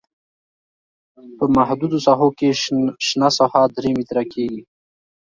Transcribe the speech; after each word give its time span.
په 1.37 1.45
محدودو 1.55 1.97
ساحو 2.05 2.29
کې 2.39 2.49
شنه 3.07 3.29
ساحه 3.37 3.63
درې 3.75 3.91
متره 3.97 4.23
کیږي 4.33 4.61